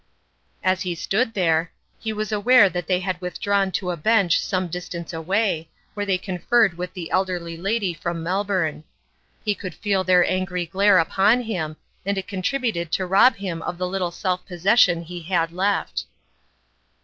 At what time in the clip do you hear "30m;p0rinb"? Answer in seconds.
7.93-7.99